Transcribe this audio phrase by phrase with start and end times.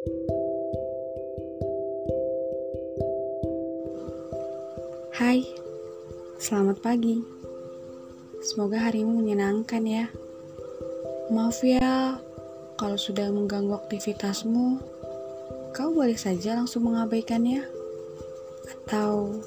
[0.00, 0.08] Hai,
[6.40, 7.20] selamat pagi.
[8.40, 10.08] Semoga harimu menyenangkan ya.
[11.28, 12.16] Maaf ya,
[12.80, 14.80] kalau sudah mengganggu aktivitasmu,
[15.76, 17.60] kau boleh saja langsung mengabaikannya.
[18.72, 19.44] Atau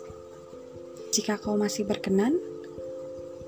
[1.09, 2.37] jika kau masih berkenan,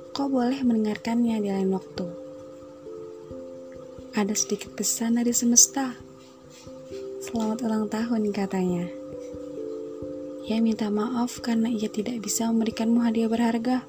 [0.10, 2.10] kau boleh mendengarkannya di lain waktu.
[4.18, 6.05] Ada sedikit pesan dari semesta.
[7.36, 8.88] Selamat ulang tahun katanya.
[10.48, 13.84] Ia minta maaf karena ia tidak bisa memberikanmu hadiah berharga.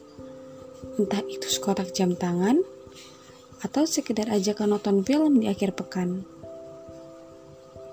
[0.98, 2.66] Entah itu sekotak jam tangan,
[3.62, 6.26] atau sekedar ajakan nonton film di akhir pekan.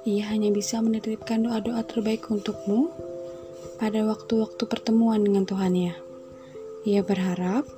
[0.10, 2.90] Ia hanya bisa menitipkan doa-doa terbaik untukmu
[3.78, 5.94] pada waktu-waktu pertemuan dengan Tuhannya.
[6.90, 7.70] Ia berharap,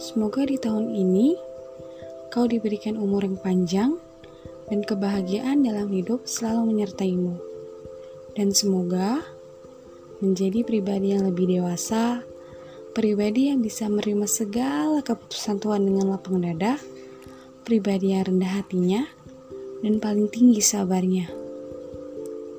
[0.00, 1.36] semoga di tahun ini
[2.32, 4.00] kau diberikan umur yang panjang
[4.66, 7.34] dan kebahagiaan dalam hidup selalu menyertaimu.
[8.36, 9.24] Dan semoga
[10.20, 12.24] menjadi pribadi yang lebih dewasa,
[12.96, 16.80] pribadi yang bisa menerima segala keputusan Tuhan dengan lapang dada,
[17.64, 19.02] pribadi yang rendah hatinya,
[19.84, 21.28] dan paling tinggi sabarnya.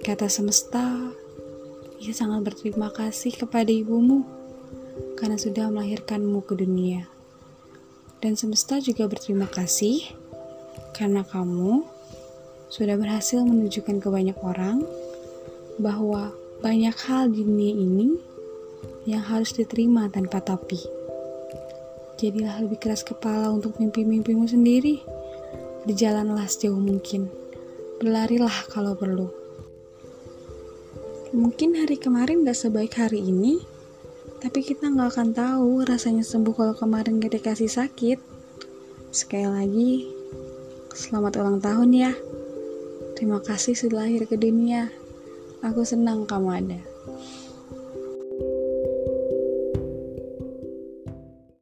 [0.05, 1.11] Kata semesta,
[1.97, 4.21] ia sangat berterima kasih kepada ibumu
[5.17, 7.09] karena sudah melahirkanmu ke dunia.
[8.21, 10.13] Dan semesta juga berterima kasih
[10.93, 11.96] karena kamu
[12.67, 14.83] sudah berhasil menunjukkan ke banyak orang
[15.79, 18.07] bahwa banyak hal di dunia ini
[19.07, 20.81] yang harus diterima tanpa tapi.
[22.17, 24.99] Jadilah lebih keras kepala untuk mimpi-mimpimu sendiri.
[25.85, 27.29] Berjalanlah sejauh mungkin.
[28.01, 29.29] Berlarilah kalau perlu.
[31.31, 33.61] Mungkin hari kemarin gak sebaik hari ini,
[34.41, 38.19] tapi kita gak akan tahu rasanya sembuh kalau kemarin gak dikasih sakit.
[39.13, 39.91] Sekali lagi,
[40.97, 42.11] selamat ulang tahun ya.
[43.17, 44.93] Terima kasih sudah lahir ke dunia.
[45.65, 46.79] Aku senang kamu ada.